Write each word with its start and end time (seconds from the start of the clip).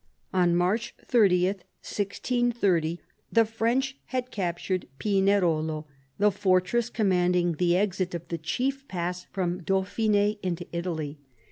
On 0.33 0.55
March 0.55 0.95
30, 1.05 1.45
1630, 1.49 3.01
the 3.31 3.45
French 3.45 3.97
had 4.05 4.31
captured 4.31 4.87
Pinerolo, 4.97 5.85
the 6.17 6.31
fortress 6.31 6.89
commanding 6.89 7.51
the 7.53 7.77
exit 7.77 8.15
of 8.15 8.27
the 8.29 8.39
chief 8.39 8.87
pass 8.87 9.25
from 9.31 9.61
Dauphin^ 9.61 10.39
into 10.41 10.65
Italy. 10.75 11.19